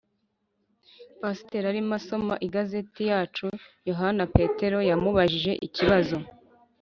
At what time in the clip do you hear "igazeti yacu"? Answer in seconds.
2.47-3.47